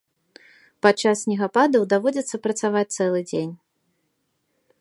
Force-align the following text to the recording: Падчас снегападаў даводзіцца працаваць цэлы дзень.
Падчас 0.85 1.21
снегападаў 1.25 1.87
даводзіцца 1.93 2.35
працаваць 2.47 2.87
цэлы 2.97 3.21
дзень. 3.29 3.53